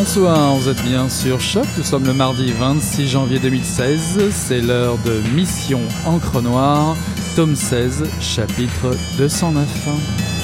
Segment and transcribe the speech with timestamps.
[0.00, 1.66] Bonsoir, vous êtes bien sur Choc.
[1.76, 4.30] Nous sommes le mardi 26 janvier 2016.
[4.30, 6.96] C'est l'heure de Mission Encre Noire,
[7.34, 10.37] tome 16, chapitre 209.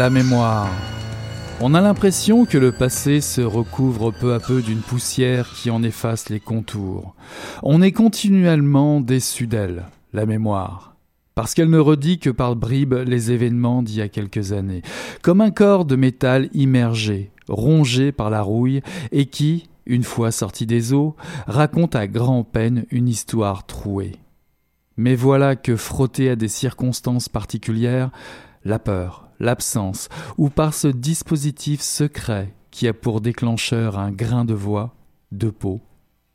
[0.00, 0.70] La mémoire.
[1.60, 5.82] On a l'impression que le passé se recouvre peu à peu d'une poussière qui en
[5.82, 7.14] efface les contours.
[7.62, 9.84] On est continuellement déçu d'elle,
[10.14, 10.96] la mémoire.
[11.34, 14.80] Parce qu'elle ne redit que par bribes les événements d'il y a quelques années,
[15.20, 18.80] comme un corps de métal immergé, rongé par la rouille,
[19.12, 21.14] et qui, une fois sorti des eaux,
[21.46, 24.16] raconte à grand-peine une histoire trouée.
[24.96, 28.10] Mais voilà que frotté à des circonstances particulières,
[28.64, 30.08] la peur, l'absence,
[30.38, 34.94] ou par ce dispositif secret qui a pour déclencheur un grain de voix,
[35.32, 35.80] de peau,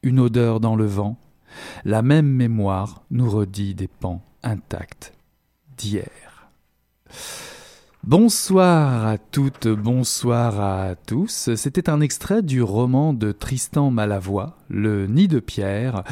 [0.03, 1.17] une odeur dans le vent,
[1.85, 5.13] la même mémoire nous redit des pans intacts
[5.77, 6.49] d'hier.
[8.07, 11.49] Bonsoir à toutes, bonsoir à tous.
[11.55, 16.03] C'était un extrait du roman de Tristan Malavoie, Le Nid de Pierre,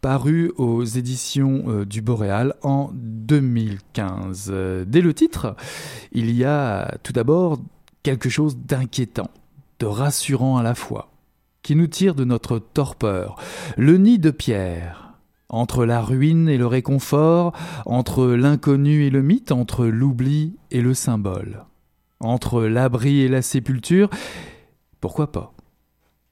[0.00, 4.54] paru aux éditions euh, du Boréal en 2015.
[4.86, 5.56] Dès le titre,
[6.12, 7.58] il y a tout d'abord
[8.04, 9.30] quelque chose d'inquiétant,
[9.80, 11.10] de rassurant à la fois,
[11.64, 13.34] qui nous tire de notre torpeur.
[13.76, 15.09] Le Nid de Pierre,
[15.50, 17.52] entre la ruine et le réconfort,
[17.84, 21.64] entre l'inconnu et le mythe, entre l'oubli et le symbole,
[22.20, 24.08] entre l'abri et la sépulture,
[25.00, 25.52] pourquoi pas?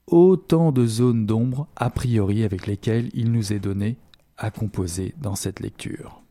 [0.07, 3.97] Autant de zones d'ombre, a priori, avec lesquelles il nous est donné
[4.37, 6.21] à composer dans cette lecture.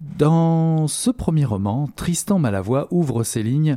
[0.00, 3.76] Dans ce premier roman, Tristan Malavoie ouvre ses lignes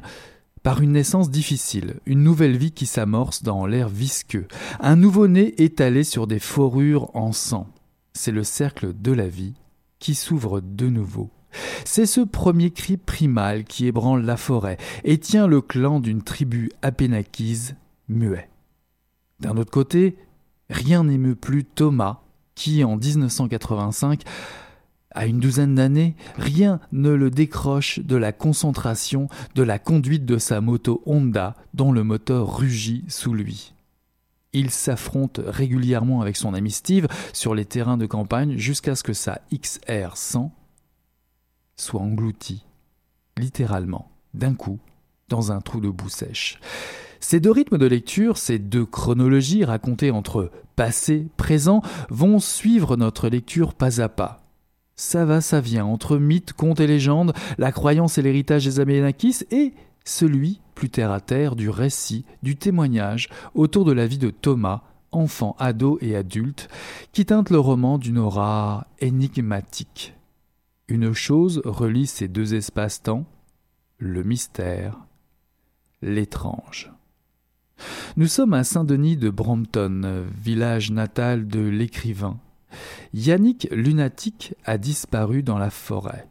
[0.63, 4.47] par une naissance difficile, une nouvelle vie qui s'amorce dans l'air visqueux,
[4.79, 7.67] un nouveau-né étalé sur des fourrures en sang.
[8.13, 9.53] C'est le cercle de la vie
[9.99, 11.29] qui s'ouvre de nouveau.
[11.85, 16.71] C'est ce premier cri primal qui ébranle la forêt et tient le clan d'une tribu
[16.81, 17.75] apénakise
[18.07, 18.49] muet.
[19.39, 20.15] D'un autre côté,
[20.69, 22.21] rien n'émeut plus Thomas,
[22.55, 24.23] qui en 1985
[25.13, 30.37] à une douzaine d'années, rien ne le décroche de la concentration de la conduite de
[30.37, 33.73] sa moto Honda dont le moteur rugit sous lui.
[34.53, 39.13] Il s'affronte régulièrement avec son ami Steve sur les terrains de campagne jusqu'à ce que
[39.13, 40.51] sa XR 100
[41.75, 42.63] soit engloutie,
[43.37, 44.79] littéralement, d'un coup,
[45.29, 46.59] dans un trou de boue sèche.
[47.19, 53.29] Ces deux rythmes de lecture, ces deux chronologies racontées entre passé, présent, vont suivre notre
[53.29, 54.42] lecture pas à pas,
[55.03, 59.39] ça va, ça vient, entre mythes, contes et légendes, la croyance et l'héritage des Aménakis,
[59.51, 59.73] et
[60.05, 64.81] celui, plus terre à terre, du récit, du témoignage autour de la vie de Thomas,
[65.11, 66.69] enfant, ado et adulte,
[67.11, 70.15] qui teinte le roman d'une aura énigmatique.
[70.87, 73.25] Une chose relie ces deux espaces-temps,
[73.97, 74.99] le mystère,
[76.01, 76.91] l'étrange.
[78.15, 82.39] Nous sommes à Saint-Denis de Brompton, village natal de l'écrivain.
[83.13, 86.27] Yannick Lunatique a disparu dans la forêt.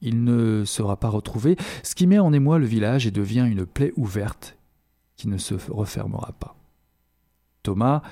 [0.00, 3.64] Il ne sera pas retrouvé, ce qui met en émoi le village et devient une
[3.64, 4.56] plaie ouverte
[5.16, 6.56] qui ne se refermera pas.
[7.62, 8.02] Thomas,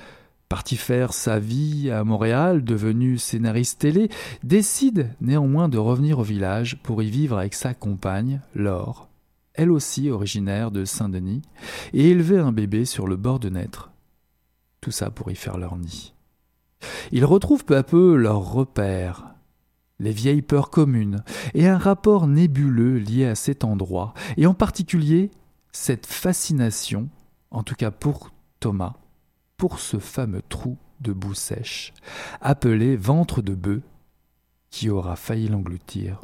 [0.49, 4.09] parti faire sa vie à Montréal, devenu scénariste télé,
[4.45, 9.09] décide néanmoins de revenir au village pour y vivre avec sa compagne, Laure,
[9.55, 11.43] elle aussi originaire de Saint-Denis,
[11.93, 13.91] et élever un bébé sur le bord de naître.
[14.81, 16.15] Tout ça pour y faire leur nid.
[17.13, 19.35] Ils retrouvent peu à peu leurs repères,
[19.99, 21.23] les vieilles peurs communes,
[21.55, 25.31] et un rapport nébuleux lié à cet endroit, et en particulier
[25.73, 27.09] cette fascination,
[27.51, 28.31] en tout cas pour
[28.61, 28.95] Thomas,
[29.57, 31.93] pour ce fameux trou de boue sèche,
[32.41, 33.83] appelé ventre de bœuf,
[34.71, 36.21] qui aura failli l'engloutir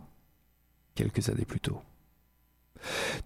[0.95, 1.81] quelques années plus tôt.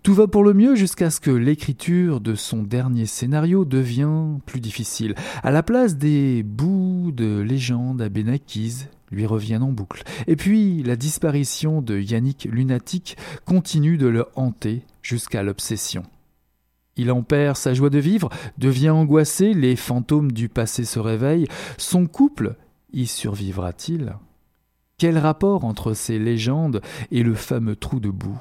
[0.03, 4.61] Tout va pour le mieux jusqu'à ce que l'écriture de son dernier scénario devient plus
[4.61, 5.15] difficile.
[5.43, 10.03] À la place des bouts de légende à Benakis lui reviennent en boucle.
[10.27, 16.05] Et puis la disparition de Yannick Lunatique continue de le hanter jusqu'à l'obsession.
[16.97, 21.47] Il en perd sa joie de vivre, devient angoissé, les fantômes du passé se réveillent.
[21.79, 22.57] Son couple
[22.93, 24.15] y survivra-t-il?
[24.99, 28.39] Quel rapport entre ces légendes et le fameux trou de boue?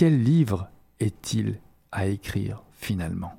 [0.00, 1.60] Quel livre est-il
[1.92, 3.34] à écrire finalement?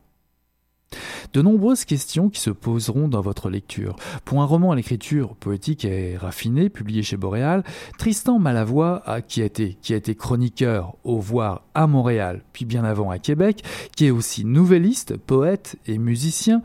[1.34, 3.96] De nombreuses questions qui se poseront dans votre lecture.
[4.26, 7.64] Pour un roman à l'écriture poétique et raffinée, publié chez Boréal,
[7.98, 13.64] Tristan Malavoie, qui, a été, chroniqueur au voir à Montréal, puis bien avant à Québec,
[13.96, 16.62] qui est aussi nouvelliste, poète et musicien,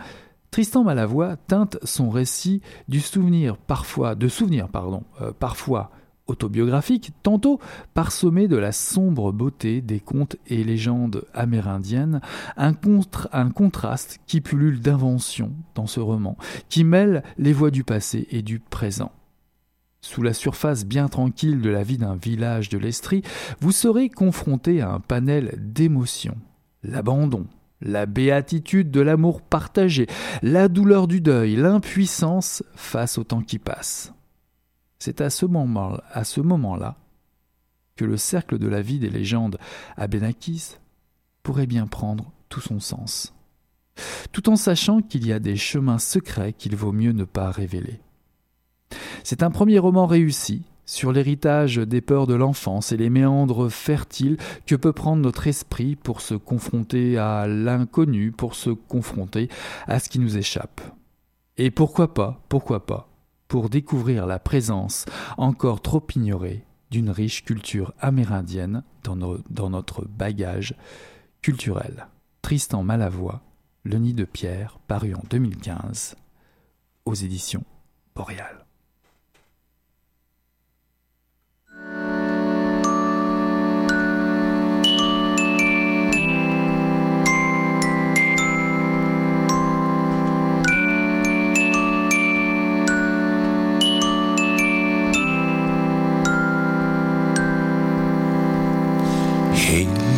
[0.50, 5.90] Tristan Malavoie teinte son récit du souvenir parfois, de souvenirs pardon, euh, parfois
[6.26, 7.60] autobiographique, tantôt
[7.94, 12.20] parsemé de la sombre beauté des contes et légendes amérindiennes,
[12.56, 12.72] un,
[13.32, 16.36] un contraste qui pullule d'invention dans ce roman,
[16.68, 19.12] qui mêle les voix du passé et du présent.
[20.00, 23.22] Sous la surface bien tranquille de la vie d'un village de l'Estrie,
[23.60, 26.36] vous serez confronté à un panel d'émotions.
[26.84, 27.46] L'abandon,
[27.80, 30.06] la béatitude de l'amour partagé,
[30.42, 34.15] la douleur du deuil, l'impuissance face au temps qui passe.
[34.98, 36.02] C'est à ce moment-là
[36.38, 36.94] moment
[37.96, 39.58] que le cercle de la vie des légendes
[39.96, 40.76] à Benakis
[41.42, 43.34] pourrait bien prendre tout son sens,
[44.32, 48.00] tout en sachant qu'il y a des chemins secrets qu'il vaut mieux ne pas révéler.
[49.24, 54.36] C'est un premier roman réussi sur l'héritage des peurs de l'enfance et les méandres fertiles
[54.66, 59.48] que peut prendre notre esprit pour se confronter à l'inconnu, pour se confronter
[59.88, 60.80] à ce qui nous échappe.
[61.56, 63.08] Et pourquoi pas, pourquoi pas,
[63.48, 65.04] pour découvrir la présence
[65.36, 69.16] encore trop ignorée d'une riche culture amérindienne dans,
[69.70, 70.74] notre bagage
[71.42, 72.08] culturel.
[72.42, 73.42] Tristan Malavoie,
[73.82, 76.16] Le Nid de Pierre, paru en 2015
[77.04, 77.64] aux éditions
[78.14, 78.65] Boréal.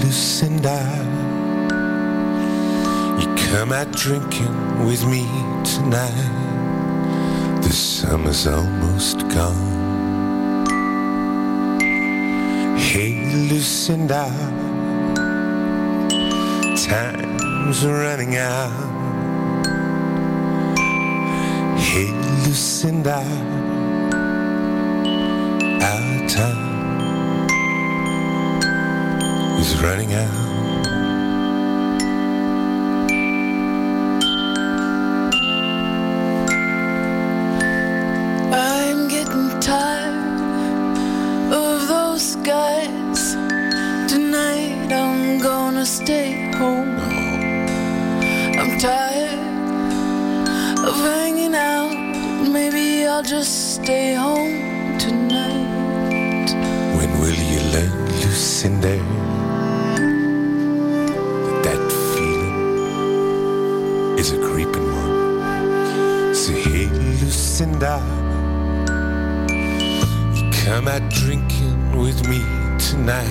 [0.09, 0.81] Lucinda,
[3.21, 5.27] you come out drinking with me
[5.65, 7.61] tonight.
[7.61, 10.65] The summer's almost gone.
[12.79, 14.31] Hey, Lucinda,
[16.89, 18.73] time's running out.
[21.79, 22.11] Hey,
[22.47, 23.19] Lucinda,
[25.83, 26.78] our time
[29.59, 30.87] is running out.
[38.53, 40.93] I'm getting tired
[41.53, 43.35] of those guys.
[44.13, 46.99] Tonight I'm gonna stay home.
[48.61, 49.41] I'm tired
[50.89, 51.97] of hanging out.
[52.49, 56.49] Maybe I'll just stay home tonight.
[56.97, 57.91] When will you let
[58.23, 58.59] loose?
[67.79, 68.03] Lucinda,
[70.35, 72.39] you come out drinking with me
[72.79, 73.29] tonight.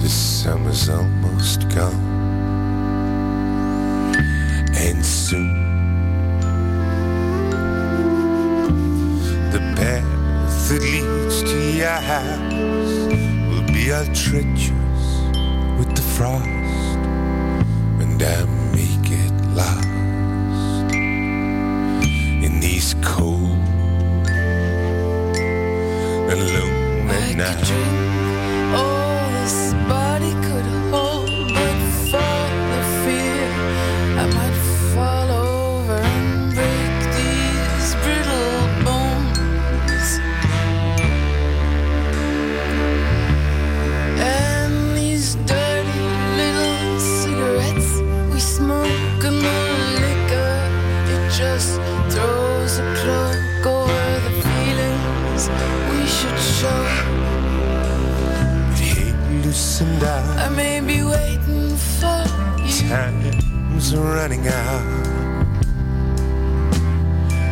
[0.00, 1.94] The summer's almost gone.
[4.74, 5.54] And soon
[9.52, 12.52] the path that leads to your house
[13.48, 14.74] will be all treacherous
[15.78, 16.57] with the frost,
[62.88, 64.82] time's running out.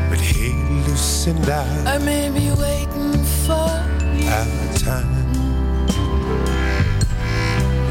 [0.09, 0.53] But hey,
[0.89, 3.69] Lucinda, I may be waiting for
[4.17, 4.29] you.
[4.29, 5.13] our time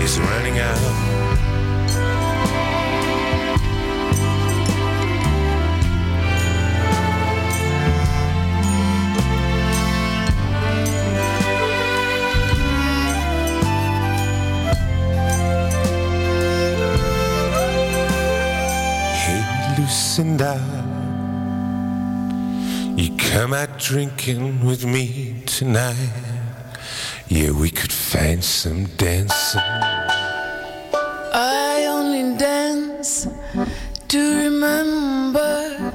[0.02, 1.55] is running out.
[20.18, 20.56] Lucinda,
[22.96, 26.14] you come out drinking with me tonight.
[27.28, 29.60] Yeah, we could find some dancing.
[31.34, 33.28] I only dance
[34.08, 35.94] to remember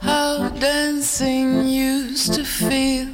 [0.00, 3.08] how dancing used to feel.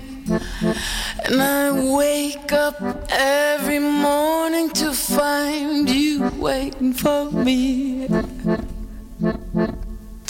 [1.24, 2.76] And I wake up
[3.08, 8.06] every morning to find you waiting for me.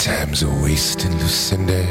[0.03, 1.85] Time's a wasting, Lucinda.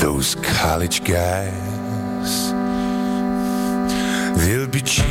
[0.00, 2.50] Those college guys,
[4.40, 5.06] they'll be cheap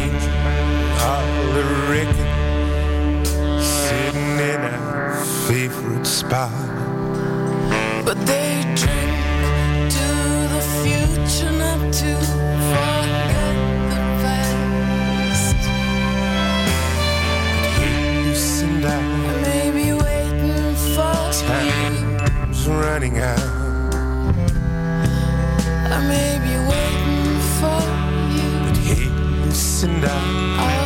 [1.00, 3.26] all the record,
[3.64, 5.16] sitting in our
[5.48, 6.52] favorite spot.
[8.04, 10.08] But they drink to
[10.52, 12.45] the future, not to
[22.66, 23.40] time's running out.
[25.92, 27.82] I may be waiting for
[28.34, 28.50] you.
[28.66, 29.10] But hey,
[29.46, 30.85] Lucinda, Our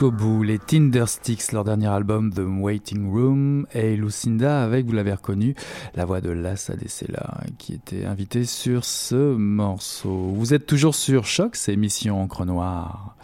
[0.00, 0.42] jusqu'au bout.
[0.42, 5.54] Les Tindersticks, leur dernier album The Waiting Room, et Lucinda avec, vous l'avez reconnu,
[5.94, 10.32] la voix de Lassa Dessela, qui était invitée sur ce morceau.
[10.34, 13.14] Vous êtes toujours sur Choc, c'est émission Encre Noire.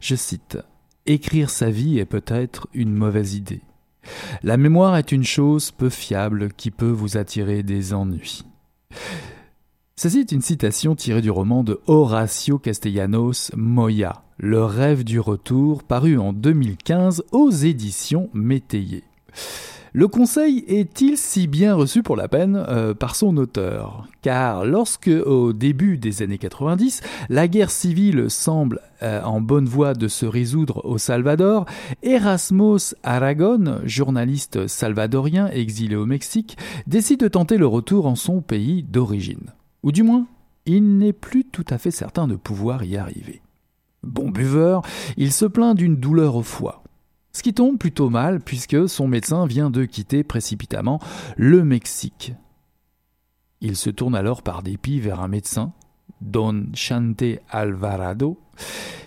[0.00, 0.56] Je cite
[1.04, 3.60] Écrire sa vie est peut-être une mauvaise idée.
[4.42, 8.42] La mémoire est une chose peu fiable qui peut vous attirer des ennuis.
[10.02, 15.84] Ceci est une citation tirée du roman de Horacio Castellanos Moya, Le rêve du retour,
[15.84, 19.04] paru en 2015 aux éditions Métayer.
[19.92, 24.08] Le conseil est-il si bien reçu pour la peine euh, par son auteur?
[24.22, 29.94] Car lorsque, au début des années 90, la guerre civile semble euh, en bonne voie
[29.94, 31.64] de se résoudre au Salvador,
[32.02, 38.82] Erasmus Aragon, journaliste salvadorien exilé au Mexique, décide de tenter le retour en son pays
[38.82, 39.52] d'origine.
[39.82, 40.26] Ou du moins,
[40.66, 43.42] il n'est plus tout à fait certain de pouvoir y arriver.
[44.02, 44.82] Bon buveur,
[45.16, 46.82] il se plaint d'une douleur au foie.
[47.32, 51.00] Ce qui tombe plutôt mal puisque son médecin vient de quitter précipitamment
[51.36, 52.34] le Mexique.
[53.60, 55.72] Il se tourne alors par dépit vers un médecin,
[56.20, 58.38] Don Chante Alvarado,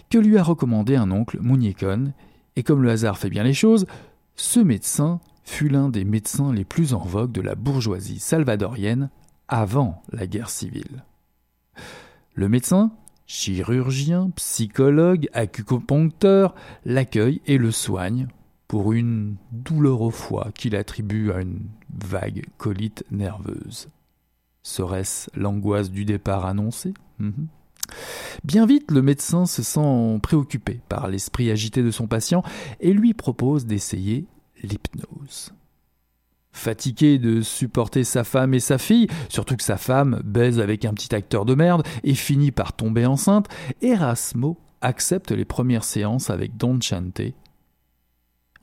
[0.10, 2.14] que lui a recommandé un oncle, Muñecon,
[2.56, 3.86] et comme le hasard fait bien les choses,
[4.36, 9.10] ce médecin fut l'un des médecins les plus en vogue de la bourgeoisie salvadorienne
[9.48, 11.04] avant la guerre civile.
[12.34, 12.92] Le médecin,
[13.28, 18.28] chirurgien, psychologue, acupuncteur, l'accueille et le soigne
[18.68, 21.62] pour une douleur au foie qu'il attribue à une
[21.94, 23.88] vague colite nerveuse.
[24.64, 27.48] Serait-ce l'angoisse du départ annoncé mhm.
[28.44, 32.44] Bien vite, le médecin se sent préoccupé par l'esprit agité de son patient
[32.80, 34.26] et lui propose d'essayer
[34.64, 35.54] l'hypnose.
[36.56, 40.94] Fatigué de supporter sa femme et sa fille, surtout que sa femme baise avec un
[40.94, 43.48] petit acteur de merde et finit par tomber enceinte,
[43.82, 47.22] Erasmo accepte les premières séances avec Don Chante,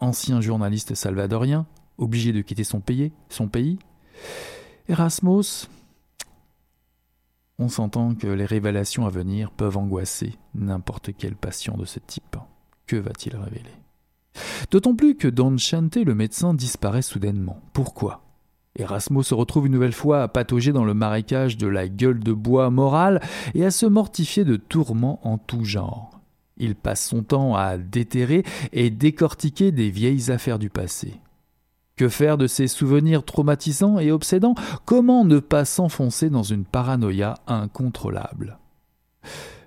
[0.01, 1.67] ancien journaliste salvadorien,
[1.99, 3.13] obligé de quitter son pays.
[3.29, 3.51] Son.
[4.89, 5.69] Erasmus
[7.59, 12.37] on s'entend que les révélations à venir peuvent angoisser n'importe quel patient de ce type.
[12.87, 13.82] Que va-t-il révéler?
[14.71, 17.61] D'autant plus que Don Chante, le médecin, disparaît soudainement.
[17.73, 18.23] Pourquoi?
[18.79, 22.33] Erasmo se retrouve une nouvelle fois à patauger dans le marécage de la gueule de
[22.33, 23.21] bois morale
[23.55, 26.21] et à se mortifier de tourments en tout genre.
[26.57, 31.21] Il passe son temps à déterrer et décortiquer des vieilles affaires du passé.
[31.97, 34.55] Que faire de ces souvenirs traumatisants et obsédants?
[34.87, 38.59] Comment ne pas s'enfoncer dans une paranoïa incontrôlable?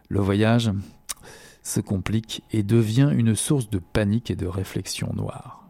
[0.09, 0.71] Le voyage?
[1.65, 5.65] Se complique et devient une source de panique et de réflexion noire.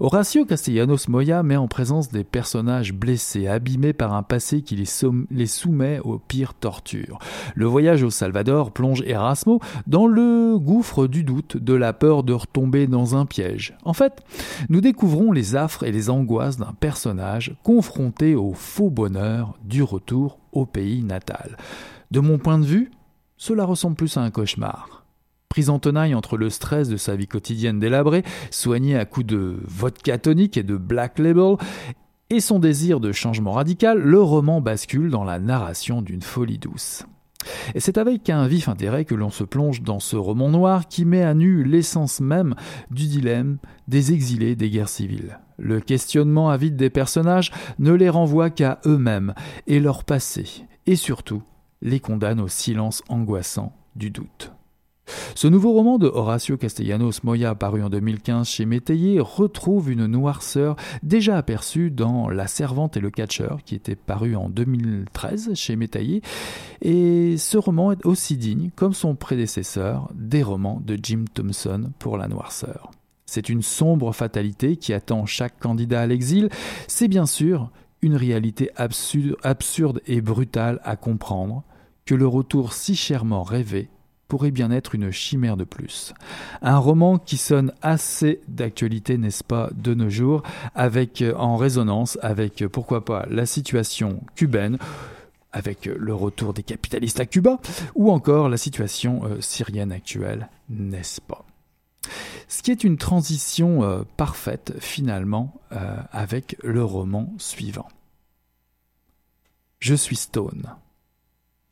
[0.00, 5.46] Horacio Castellanos Moya met en présence des personnages blessés, abîmés par un passé qui les,
[5.46, 7.18] soumet aux pires tortures.
[7.54, 12.32] Le voyage au Salvador plonge Erasmo dans le gouffre du doute, de la peur de
[12.32, 13.76] retomber dans un piège.
[13.84, 14.24] En fait,
[14.68, 20.38] nous découvrons les affres et les angoisses d'un personnage confronté au faux bonheur du retour
[20.52, 21.56] au pays natal.
[22.10, 22.90] De mon point de vue,
[23.40, 25.06] cela ressemble plus à un cauchemar.
[25.48, 29.56] Pris en tenaille entre le stress de sa vie quotidienne délabrée, soigné à coups de
[29.66, 31.56] vodka tonique et de black label,
[32.28, 37.06] et son désir de changement radical, le roman bascule dans la narration d'une folie douce.
[37.74, 41.06] Et c'est avec un vif intérêt que l'on se plonge dans ce roman noir qui
[41.06, 42.54] met à nu l'essence même
[42.90, 43.56] du dilemme
[43.88, 45.38] des exilés des guerres civiles.
[45.56, 49.32] Le questionnement avide des personnages ne les renvoie qu'à eux-mêmes
[49.66, 51.42] et leur passé, et surtout
[51.82, 54.52] les condamne au silence angoissant du doute.
[55.34, 60.76] Ce nouveau roman de Horacio Castellanos Moya, paru en 2015 chez Métayer, retrouve une noirceur
[61.02, 66.22] déjà aperçue dans La Servante et le Catcheur, qui était paru en 2013 chez Métayer,
[66.82, 72.16] et ce roman est aussi digne, comme son prédécesseur, des romans de Jim Thompson pour
[72.16, 72.90] la noirceur.
[73.26, 76.48] C'est une sombre fatalité qui attend chaque candidat à l'exil,
[76.88, 77.70] c'est bien sûr
[78.02, 81.62] une réalité absurde, absurde et brutale à comprendre,
[82.06, 83.88] que le retour si chèrement rêvé
[84.30, 86.14] pourrait bien être une chimère de plus.
[86.62, 90.42] Un roman qui sonne assez d'actualité, n'est-ce pas, de nos jours,
[90.74, 94.78] avec euh, en résonance avec euh, pourquoi pas la situation cubaine
[95.52, 97.58] avec euh, le retour des capitalistes à Cuba,
[97.96, 101.44] ou encore la situation syrienne actuelle, n'est-ce pas?
[102.46, 105.54] Ce qui est une transition parfaite finalement
[106.10, 107.88] avec le roman suivant.
[109.80, 110.74] Je suis Stone.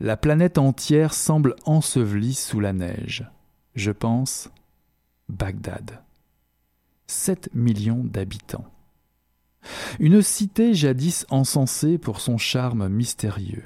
[0.01, 3.29] La planète entière semble ensevelie sous la neige.
[3.75, 4.49] Je pense
[5.29, 6.03] Bagdad.
[7.09, 8.67] 7 millions d'habitants.
[9.99, 13.65] Une cité jadis encensée pour son charme mystérieux.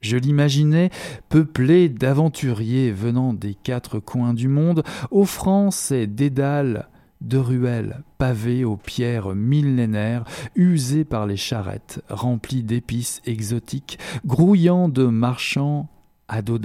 [0.00, 0.88] Je l'imaginais
[1.28, 6.88] peuplée d'aventuriers venant des quatre coins du monde, offrant ses dédales
[7.22, 15.06] de ruelles pavées aux pierres millénaires, usées par les charrettes, remplies d'épices exotiques, grouillant de
[15.06, 15.88] marchands
[16.28, 16.58] à dos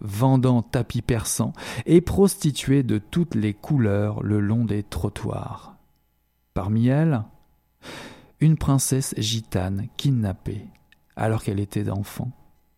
[0.00, 1.52] vendant tapis persans
[1.86, 5.76] et prostituées de toutes les couleurs le long des trottoirs.
[6.54, 7.22] Parmi elles,
[8.40, 10.66] une princesse gitane kidnappée
[11.16, 12.30] alors qu'elle était enfant,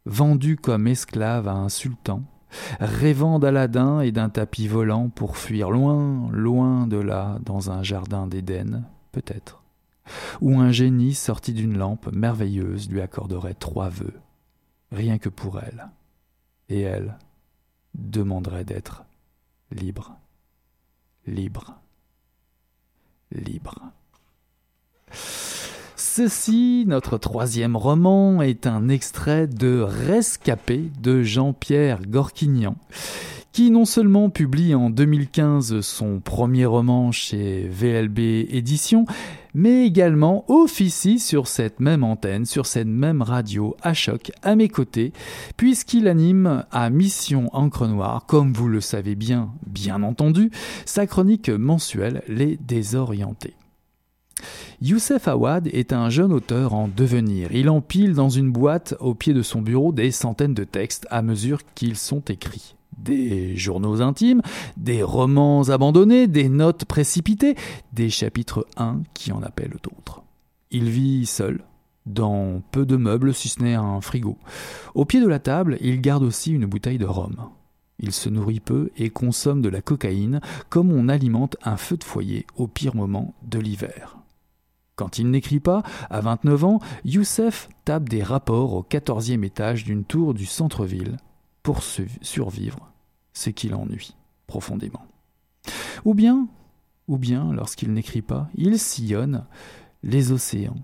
[0.07, 2.23] vendue comme esclave à un sultan,
[2.81, 8.27] rêvant d'Aladin et d'un tapis volant pour fuir loin, loin de là, dans un jardin
[8.27, 9.63] d'Éden, peut-être,
[10.41, 14.21] où un génie sorti d'une lampe merveilleuse lui accorderait trois vœux,
[14.93, 15.89] rien que pour elle,
[16.69, 17.19] et elle
[17.95, 19.05] demanderait d'être
[19.73, 20.17] libre,
[21.27, 21.79] libre,
[23.33, 23.93] libre.
[26.03, 32.77] Ceci, notre troisième roman, est un extrait de Rescapé de Jean-Pierre Gorquignan,
[33.53, 39.05] qui non seulement publie en 2015 son premier roman chez VLB Éditions,
[39.53, 44.71] mais également officie sur cette même antenne, sur cette même radio à choc, à mes
[44.71, 45.13] côtés,
[45.59, 50.51] puisqu'il anime à Mission Encre Noire, comme vous le savez bien, bien entendu,
[50.87, 53.55] sa chronique mensuelle Les Désorientés.
[54.83, 57.53] Youssef Awad est un jeune auteur en devenir.
[57.53, 61.21] Il empile dans une boîte au pied de son bureau des centaines de textes à
[61.21, 62.77] mesure qu'ils sont écrits.
[62.97, 64.41] Des journaux intimes,
[64.79, 67.57] des romans abandonnés, des notes précipitées,
[67.93, 70.23] des chapitres 1 qui en appellent d'autres.
[70.71, 71.63] Il vit seul,
[72.07, 74.39] dans peu de meubles si ce n'est un frigo.
[74.95, 77.37] Au pied de la table, il garde aussi une bouteille de rhum.
[77.99, 80.41] Il se nourrit peu et consomme de la cocaïne
[80.71, 84.20] comme on alimente un feu de foyer au pire moment de l'hiver.
[85.01, 90.05] Quand il n'écrit pas, à 29 ans, Youssef tape des rapports au quatorzième étage d'une
[90.05, 91.17] tour du centre-ville
[91.63, 92.93] pour survivre,
[93.33, 94.15] ce qui l'ennuie
[94.47, 95.07] profondément.
[96.05, 96.49] Ou bien,
[97.09, 99.47] ou bien, lorsqu'il n'écrit pas, il sillonne
[100.03, 100.77] les océans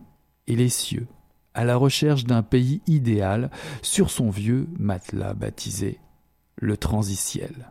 [0.47, 1.09] et les cieux
[1.53, 3.51] à la recherche d'un pays idéal
[3.83, 6.01] sur son vieux matelas baptisé
[6.57, 7.71] le transiciel.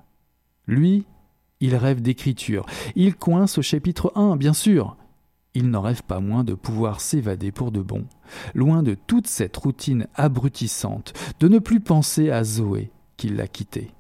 [0.68, 1.08] Lui,
[1.60, 2.68] il rêve d'écriture.
[2.96, 4.96] Il coince au chapitre 1, bien sûr.
[5.56, 8.04] Il n'en rêve pas moins de pouvoir s'évader pour de bon,
[8.54, 13.92] loin de toute cette routine abrutissante, de ne plus penser à Zoé qui l'a quitté.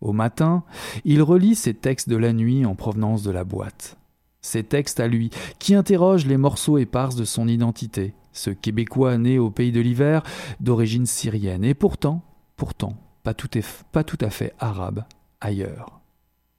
[0.00, 0.64] Au matin,
[1.04, 3.96] il relit ses textes de la nuit en provenance de la boîte.
[4.40, 9.38] Ses textes à lui, qui interrogent les morceaux épars de son identité, ce Québécois né
[9.38, 10.22] au pays de l'hiver,
[10.60, 12.22] d'origine syrienne, et pourtant,
[12.56, 13.48] pourtant, pas tout,
[13.92, 15.04] pas tout à fait arabe
[15.40, 16.00] ailleurs.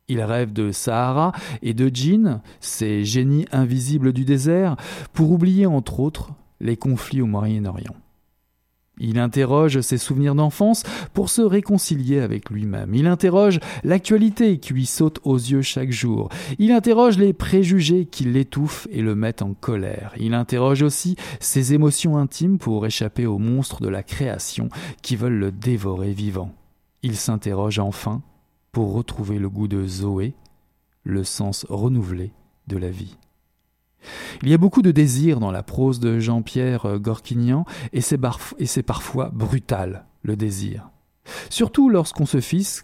[0.10, 4.76] Il rêve de Sahara et de djinns, ces génies invisibles du désert,
[5.14, 7.96] pour oublier entre autres les conflits au Moyen-Orient.
[9.00, 12.94] Il interroge ses souvenirs d'enfance pour se réconcilier avec lui-même.
[12.94, 16.28] Il interroge l'actualité qui lui saute aux yeux chaque jour.
[16.58, 20.14] Il interroge les préjugés qui l'étouffent et le mettent en colère.
[20.20, 24.68] Il interroge aussi ses émotions intimes pour échapper aux monstres de la création
[25.02, 26.54] qui veulent le dévorer vivant.
[27.02, 28.22] Il s'interroge enfin
[28.72, 30.36] pour retrouver le goût de Zoé,
[31.04, 32.34] le sens renouvelé
[32.68, 33.18] de la vie.
[34.42, 39.30] Il y a beaucoup de désir dans la prose de Jean-Pierre Gorquignan, et c'est, parfois
[39.30, 40.90] brutal, le désir.
[41.50, 42.84] Surtout lorsqu'on se fixe,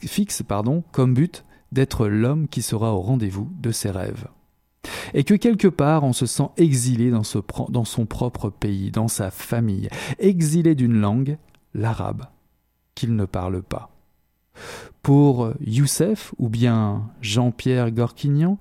[0.92, 4.28] comme but d'être l'homme qui sera au rendez-vous de ses rêves.
[5.14, 9.90] Et que quelque part on se sent exilé dans son propre pays, dans sa famille,
[10.20, 11.38] exilé d'une langue,
[11.74, 12.26] l'arabe,
[12.94, 13.95] qu'il ne parle pas.
[15.02, 18.58] Pour Youssef ou bien Jean-Pierre Gorquignan,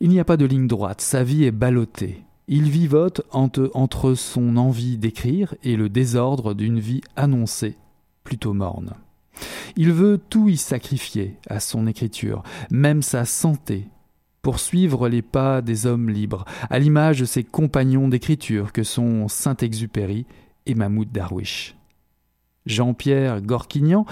[0.00, 2.24] il n'y a pas de ligne droite, sa vie est ballottée.
[2.48, 7.76] Il vivote entre son envie d'écrire et le désordre d'une vie annoncée,
[8.24, 8.94] plutôt morne.
[9.76, 13.88] Il veut tout y sacrifier à son écriture, même sa santé,
[14.42, 19.28] pour suivre les pas des hommes libres, à l'image de ses compagnons d'écriture que sont
[19.28, 20.26] Saint-Exupéry
[20.66, 21.76] et Mahmoud Darwish.
[22.66, 24.06] Jean-Pierre Gorquignan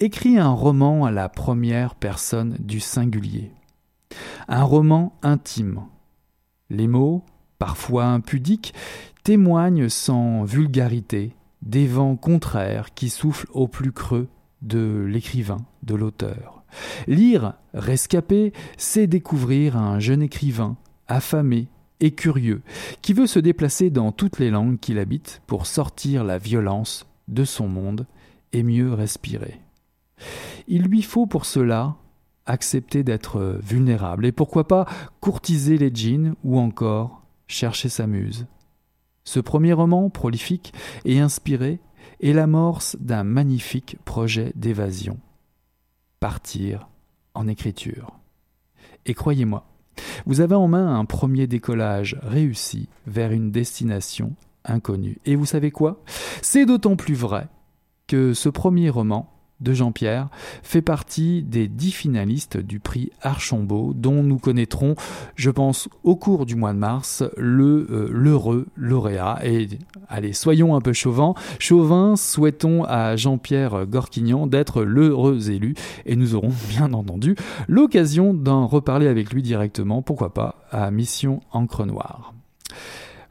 [0.00, 3.50] écrit un roman à la première personne du singulier.
[4.48, 5.82] Un roman intime.
[6.70, 7.24] Les mots,
[7.58, 8.74] parfois impudiques,
[9.22, 14.28] témoignent sans vulgarité des vents contraires qui soufflent au plus creux
[14.60, 16.62] de l'écrivain, de l'auteur.
[17.06, 21.68] Lire Rescapé, c'est découvrir un jeune écrivain, affamé
[22.00, 22.62] et curieux,
[23.00, 27.44] qui veut se déplacer dans toutes les langues qu'il habite pour sortir la violence de
[27.44, 28.06] son monde
[28.52, 29.60] et mieux respirer.
[30.68, 31.96] Il lui faut pour cela
[32.46, 34.86] accepter d'être vulnérable et pourquoi pas
[35.20, 38.46] courtiser les djinns ou encore chercher sa muse.
[39.24, 41.80] Ce premier roman, prolifique et inspiré,
[42.20, 45.18] est l'amorce d'un magnifique projet d'évasion.
[46.20, 46.88] Partir
[47.34, 48.18] en écriture.
[49.06, 49.66] Et croyez-moi,
[50.26, 54.34] vous avez en main un premier décollage réussi vers une destination
[54.64, 55.18] inconnue.
[55.24, 56.02] Et vous savez quoi?
[56.42, 57.48] C'est d'autant plus vrai
[58.06, 60.28] que ce premier roman de Jean-Pierre
[60.62, 64.94] fait partie des dix finalistes du prix Archambault dont nous connaîtrons,
[65.36, 69.38] je pense, au cours du mois de mars, le euh, l'heureux lauréat.
[69.44, 69.68] Et
[70.08, 71.34] allez, soyons un peu chauvins.
[71.58, 75.74] Chauvin, souhaitons à Jean-Pierre Gorquignan d'être l'heureux élu
[76.04, 77.36] et nous aurons bien entendu
[77.68, 82.34] l'occasion d'en reparler avec lui directement, pourquoi pas, à Mission Encre Noire.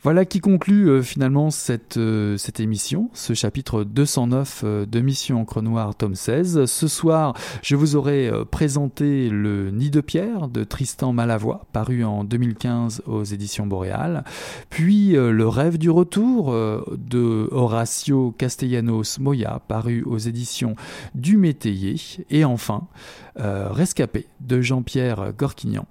[0.04, 5.39] Voilà qui conclut euh, finalement cette, euh, cette émission, ce chapitre 209 euh, de Mission
[5.39, 6.66] Encre Noire, tome 16.
[6.66, 12.26] Ce soir, je vous aurai présenté Le Nid de Pierre de Tristan Malavoie, paru en
[12.26, 14.26] 2015 aux éditions Boréal,
[14.70, 20.76] puis Le Rêve du Retour de Horacio Castellanos Moya, paru aux éditions
[21.16, 21.96] du Métayer,
[22.30, 22.88] et enfin
[23.36, 25.86] Rescapé de Jean-Pierre Gorquignan,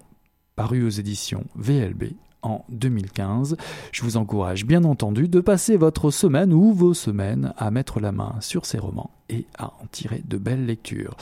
[0.55, 3.57] paru aux éditions VLB en 2015.
[3.93, 8.13] Je vous encourage bien entendu de passer votre semaine ou vos semaines à mettre la
[8.13, 11.17] main sur ces romans et à en tirer de belles lectures.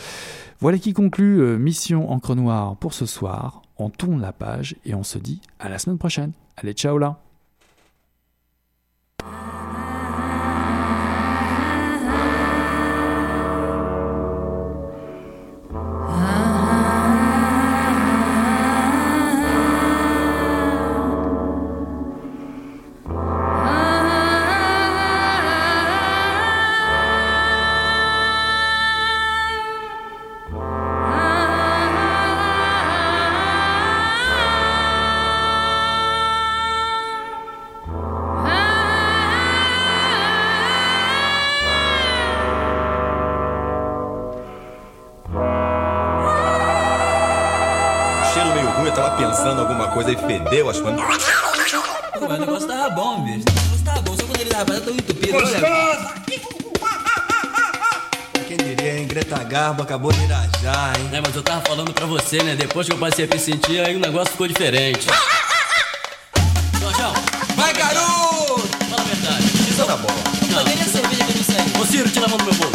[0.60, 3.62] Voilà qui conclut euh, Mission Encre Noire pour ce soir.
[3.78, 6.32] On tourne la page et on se dit à la semaine prochaine.
[6.56, 7.20] Allez, ciao là
[50.50, 50.90] e fedeu, acho que.
[50.90, 53.44] Mas o negócio tava bom, bicho.
[53.48, 55.36] O negócio tava bom, só quando ele tava tão entupido.
[55.36, 56.14] Olha,
[58.46, 59.06] Quem diria, hein?
[59.06, 61.10] Greta Garbo acabou de irajar, hein?
[61.12, 62.56] É, mas eu tava falando pra você, né?
[62.56, 65.06] Depois que eu passei a me sentir, aí o negócio ficou diferente.
[66.80, 67.12] Jorjão,
[67.56, 68.68] Vai, garoto!
[68.88, 69.44] fala a verdade.
[69.70, 70.08] Isso tá bom.
[70.50, 71.80] Não, nem a cerveja que eu não.
[71.82, 72.72] Ô, Ciro, tira a mão do meu bolso.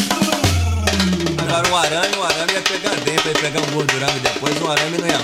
[1.38, 4.98] Agora um arame, um arame ia pegar dentro, ia pegar um gordurame depois, um arame
[4.98, 5.15] não ia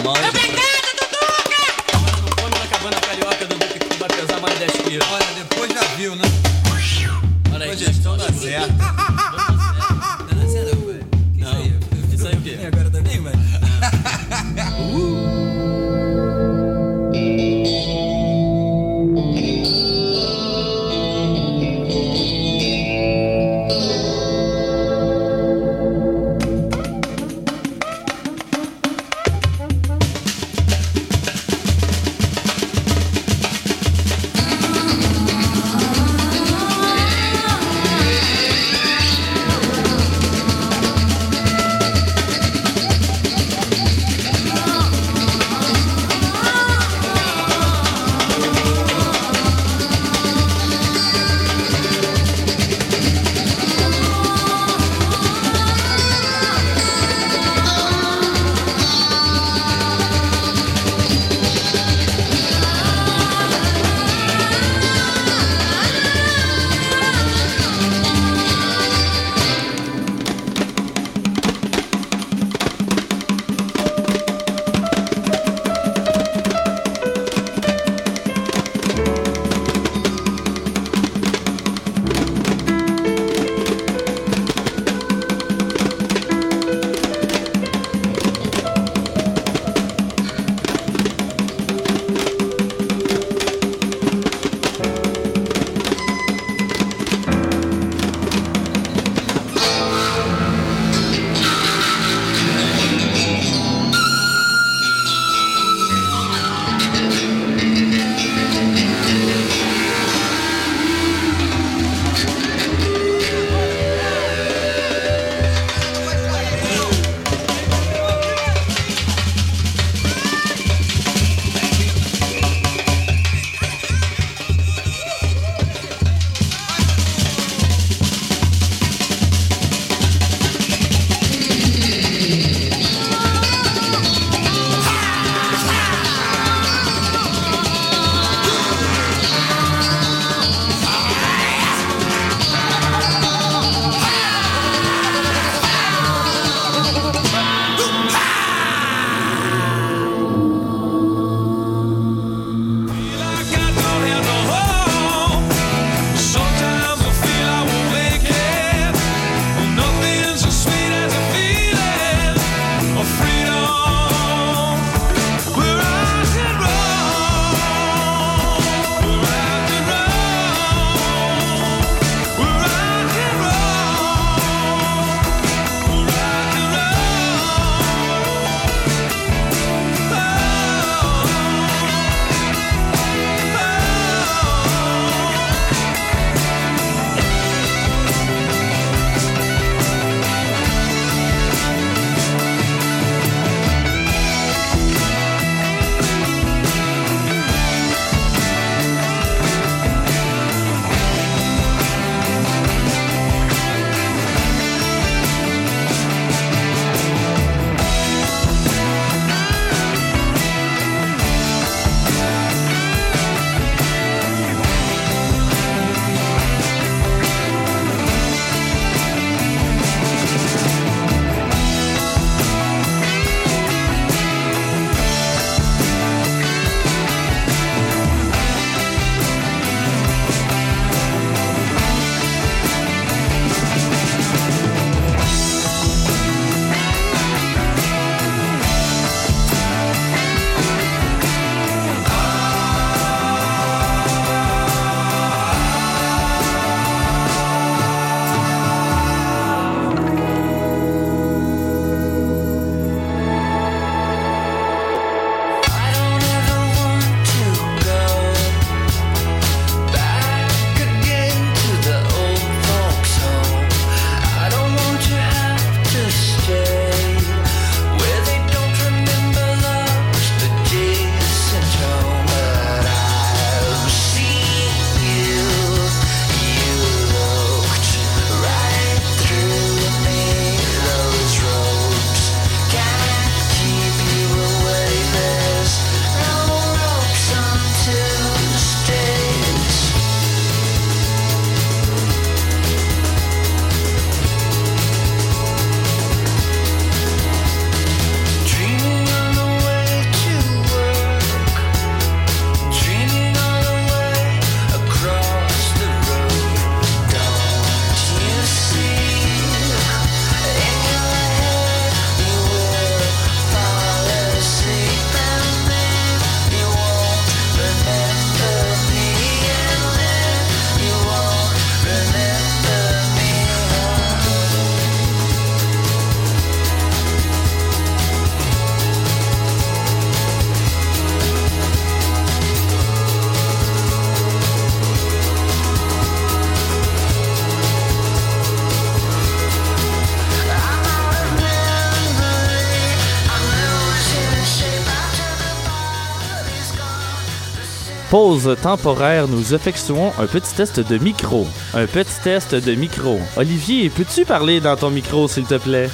[348.12, 351.48] pause temporaire, nous effectuons un petit test de micro.
[351.74, 353.18] Un petit test de micro.
[353.38, 355.90] Olivier, peux-tu parler dans ton micro, s'il te plaît?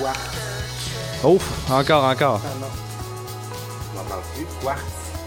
[0.00, 1.30] Quoi?
[1.30, 2.40] Ouf, encore, encore.
[4.66, 4.74] Ah?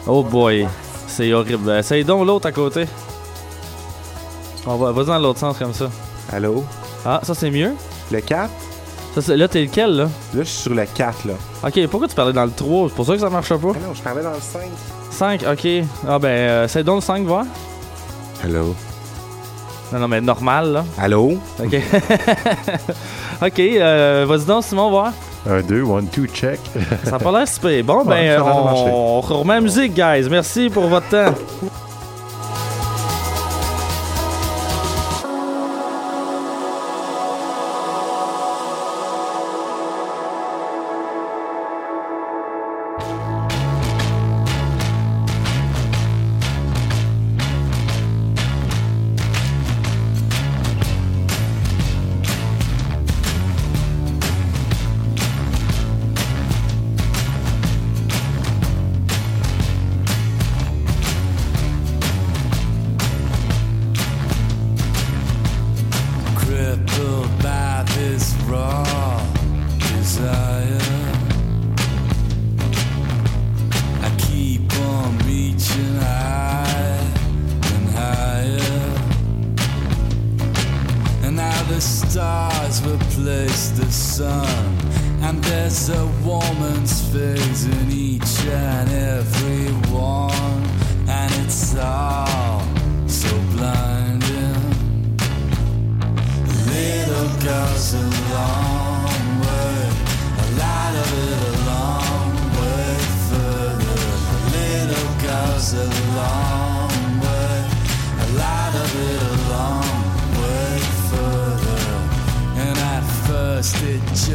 [0.07, 0.67] Oh boy,
[1.07, 1.69] c'est horrible.
[1.77, 2.87] Essaye donc l'autre à côté.
[4.65, 5.91] On va, dans l'autre sens comme ça.
[6.33, 6.63] Allô?
[7.05, 7.73] Ah, ça c'est mieux?
[8.11, 8.49] Le 4?
[9.13, 10.03] Ça, c'est- là, t'es lequel, là?
[10.05, 10.09] Là,
[10.39, 11.33] je suis sur le 4, là.
[11.63, 12.89] Ok, pourquoi tu parlais dans le 3?
[12.89, 13.71] C'est pour ça que ça marche pas?
[13.75, 14.61] Ah non, je parlais dans le 5.
[15.15, 15.67] 5, ok.
[16.07, 17.45] Ah ben, euh, c'est donc le 5, voir.
[18.43, 18.75] Allô?
[19.93, 20.85] Non, non, mais normal, là.
[20.99, 21.37] Allô?
[21.57, 21.73] Ok.
[23.41, 25.13] ok, euh, vas-y donc, Simon, voir.
[25.49, 26.59] Un, deux, one, two, check.
[27.03, 27.83] Ça a pas l'air super.
[27.83, 28.51] Bon, ben, Ouais,
[28.91, 30.27] on remet la musique, guys.
[30.29, 31.33] Merci pour votre temps.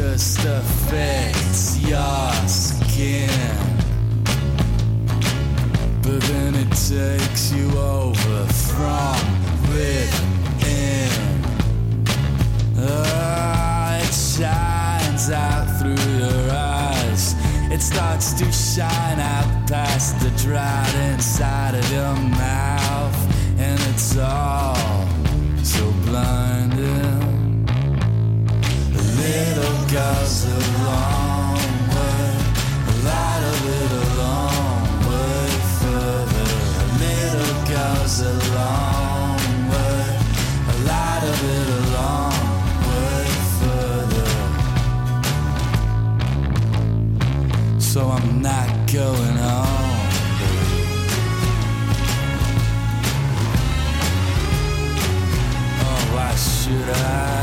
[0.01, 3.29] Just affects your skin.
[6.01, 9.21] But then it takes you over from
[9.69, 11.11] within.
[12.79, 17.35] Ah, it shines out through your eyes.
[17.71, 23.17] It starts to shine out past the drought inside of your mouth.
[23.59, 25.07] And it's all
[25.63, 26.50] so blinding.
[29.91, 31.59] Goes a long
[31.91, 32.31] way.
[32.87, 35.49] A lot of it a long way
[35.81, 36.51] further.
[36.79, 39.37] A little goes a long
[39.71, 40.03] way.
[40.69, 42.41] A lot of it a long
[42.87, 43.25] way
[43.59, 44.31] further.
[47.81, 49.99] So I'm not going on.
[55.83, 57.40] Oh, why should I?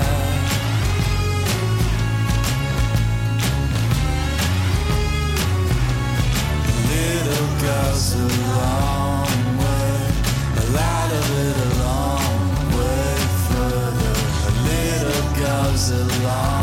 [7.98, 9.90] Goes a long way,
[10.56, 12.38] a lot of it a long
[12.78, 13.16] way
[13.48, 14.14] further.
[14.46, 16.57] A little goes a long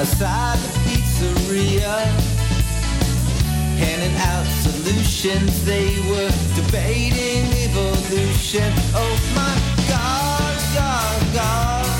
[0.00, 1.96] outside the pizzeria,
[3.76, 5.64] handing out solutions.
[5.64, 8.72] They were debating evolution.
[8.94, 9.54] Oh my
[9.88, 11.99] God, God, God,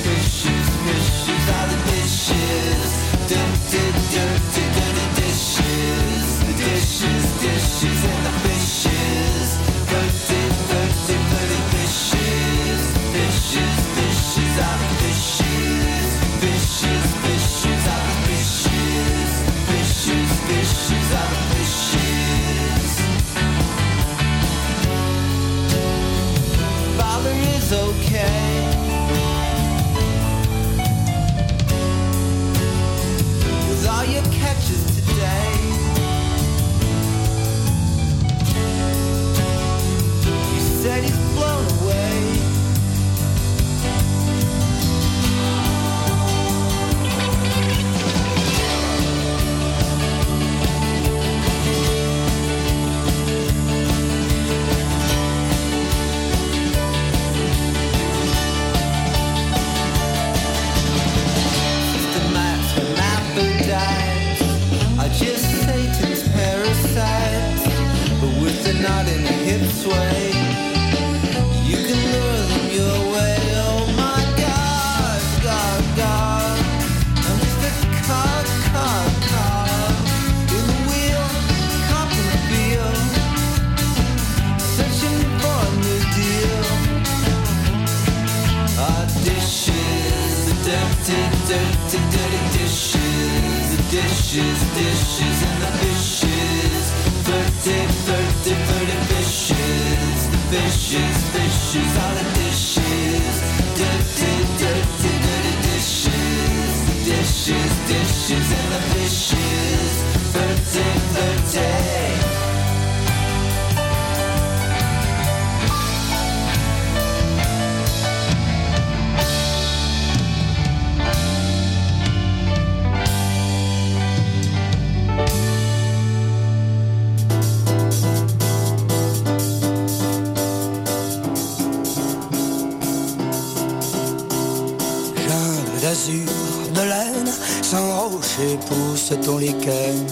[139.15, 140.05] ton lichen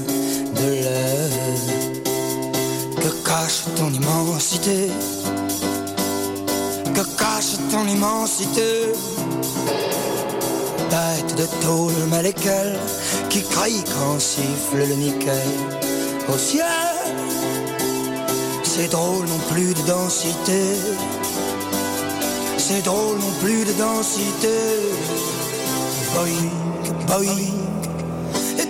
[0.56, 2.00] de laine.
[2.96, 4.90] Que cache ton immensité
[6.94, 8.92] Que cache ton immensité
[10.90, 12.78] Bête de tôle maléquelle
[13.30, 15.48] qui crie quand siffle le nickel
[16.34, 16.66] au ciel.
[18.64, 20.64] C'est drôle non plus de densité.
[22.58, 24.58] C'est drôle non plus de densité.
[26.14, 26.50] Boing,
[27.08, 27.69] boing.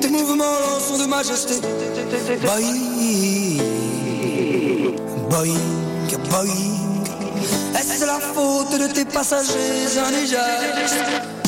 [0.10, 1.54] Tes mouvements de majesté.
[2.42, 3.62] Boing,
[5.30, 5.60] boing,
[6.32, 7.76] boing.
[7.78, 11.39] Est-ce la faute de tes passagers indigènes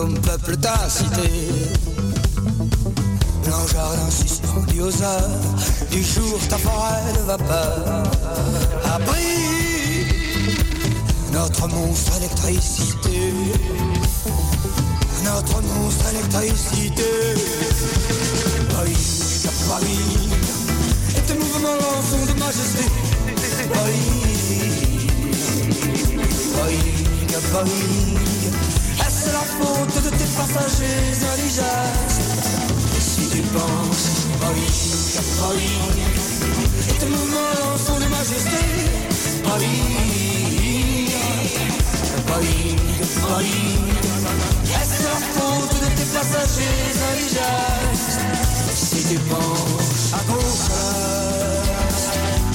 [0.00, 1.30] fantômes peuplent ta cité.
[3.44, 5.40] Blanc jardin suspendu aux heures,
[5.90, 8.02] du jour ta forêt de vapeur.
[8.94, 10.06] Abri
[11.32, 13.34] notre monstre électricité.
[15.24, 17.04] Notre monstre électricité
[18.70, 20.30] Paris, Paris
[21.16, 22.84] Et tes mouvements sont de majesté
[23.72, 25.08] Paris,
[26.56, 26.78] Paris,
[27.52, 28.79] Paris
[29.30, 32.08] Est-ce la faute de tes passagers indigènes.
[32.98, 35.70] Si tu penses Paris
[36.88, 38.60] Et tes mouvements sont de majesté
[39.44, 39.68] Paris,
[42.26, 42.76] Paris,
[43.28, 43.78] Paris
[44.64, 47.98] Est-ce la faute de tes passagers indigènes?
[48.74, 50.70] Si tu penses à gauche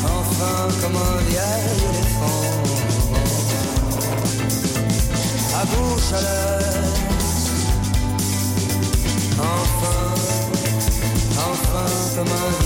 [0.03, 2.74] Enfin comme un vieil éléphant
[6.13, 6.65] À l'est
[9.37, 9.97] Enfin,
[11.37, 11.85] enfin
[12.15, 12.64] comme un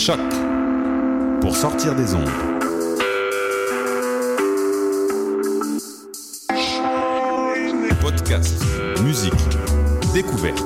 [0.00, 0.18] Choc
[1.42, 2.30] pour sortir des ondes.
[8.00, 8.64] Podcast,
[9.02, 9.34] musique,
[10.14, 10.58] découverte.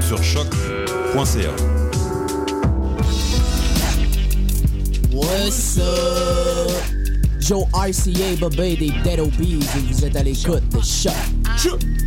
[0.00, 1.52] Sur choc.ca.
[5.12, 6.72] What's up?
[7.38, 11.12] Joe RCA, Bobé des Dead Obies et vous êtes à l'écoute de Choc.
[11.56, 12.05] C'est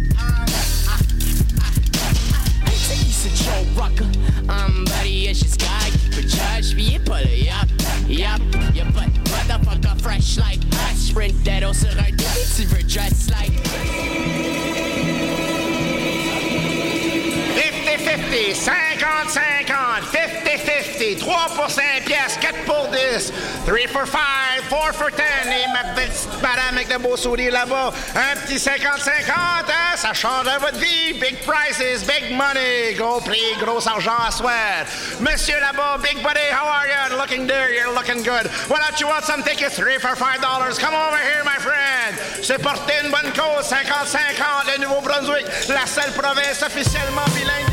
[22.91, 23.33] piastres,
[23.65, 24.19] 4 pour 10, 3 for 5,
[24.69, 29.31] 4 for 10, et ma petite madame avec le beau sourire là-bas, un petit 50-50,
[29.31, 34.85] hein, ça change votre vie, big prices, big money, gros prix, gros argent à soir.
[35.19, 37.17] Monsieur là-bas, big buddy, how are you?
[37.17, 38.49] Looking there, you're looking good.
[38.69, 42.15] Why don't you want some tickets, 3 for 5 dollars, come over here, my friend.
[42.41, 47.68] C'est porter une bonne cause, 50-50, le Nouveau-Brunswick, la seule province officiellement bilingue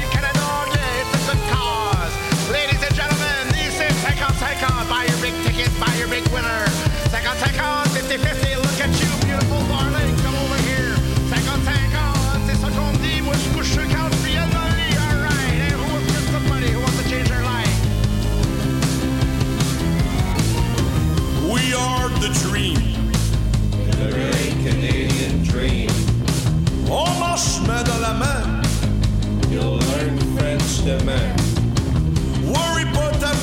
[30.86, 31.34] demain.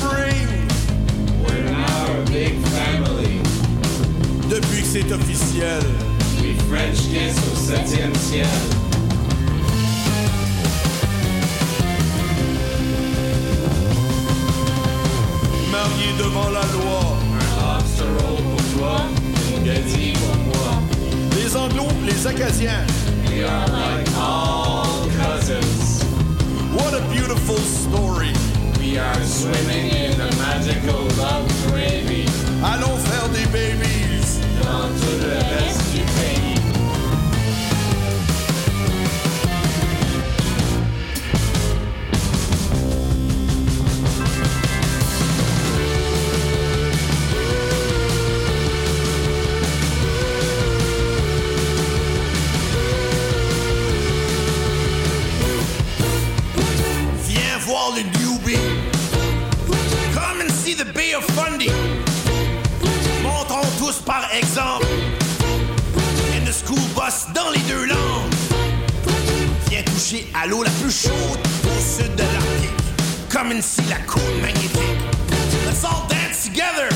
[0.00, 0.48] Brain.
[1.44, 3.40] We're now a big family.
[4.48, 5.82] Depuis que c'est officiel.
[6.40, 8.46] We French kiss au septième ciel.
[15.70, 17.00] Marié devant la loi.
[17.34, 18.96] Un lobster roll pour toi,
[19.54, 20.82] une gadie pour moi.
[21.36, 22.86] Les Anglo, les Acadiens.
[23.28, 25.83] We are like all cousins.
[26.74, 28.32] What a beautiful story.
[28.78, 32.26] We are swimming in a magical love gravy.
[32.62, 34.40] Allons faire des babies.
[34.62, 36.02] Dans tout le reste du
[57.92, 58.58] Viens voir.
[60.14, 61.70] Come and see the Bay of Fundy.
[63.22, 64.86] Montrons tous par exemple.
[66.34, 68.32] In the school bus dans les deux langues.
[69.68, 72.70] Viens toucher à l'eau la plus chaude au sud de l'Arctique.
[73.30, 74.80] Comme and see la côte magnétique.
[75.66, 76.88] Let's all dance together.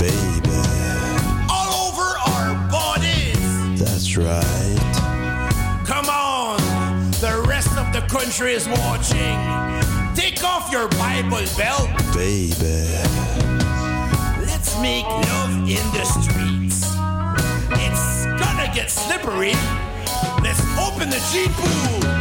[0.00, 0.56] baby.
[1.50, 3.78] All over our bodies.
[3.78, 4.80] That's right.
[5.86, 6.58] Come on,
[7.20, 9.36] the rest of the country is watching.
[10.14, 12.88] Take off your Bible belt, baby.
[14.48, 16.80] Let's make love in the streets.
[17.84, 19.54] It's gonna get slippery.
[20.42, 22.19] Let's open the Jeep pool.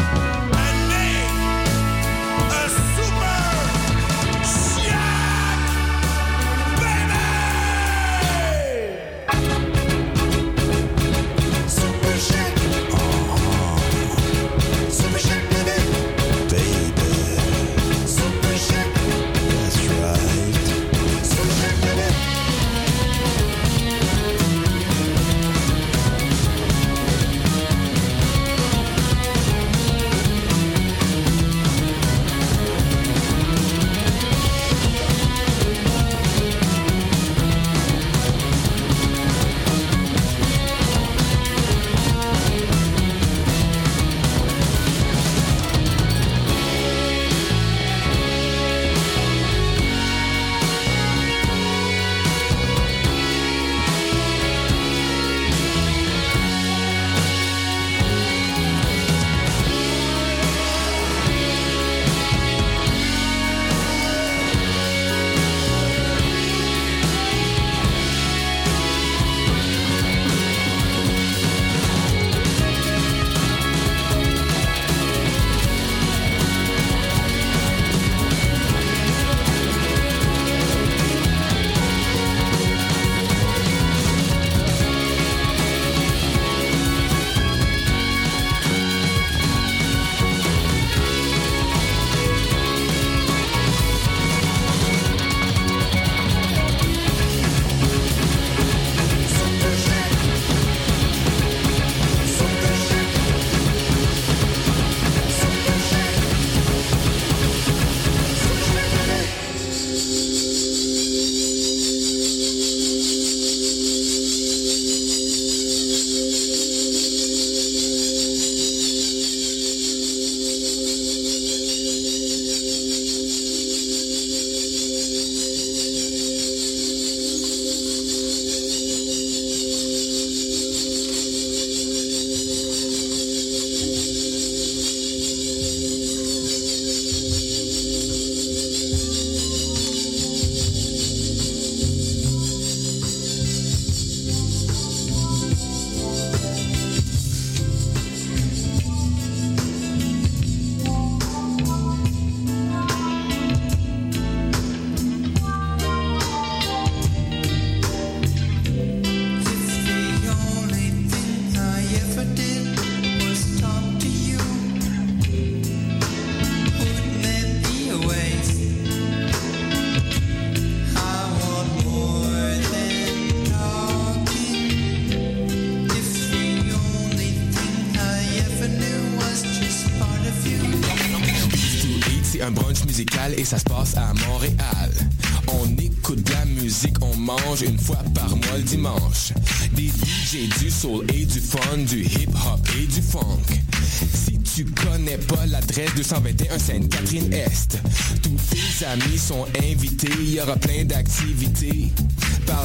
[196.99, 197.79] Catherine Est,
[198.21, 201.93] Tous tes amis sont invités, il y aura plein d'activités.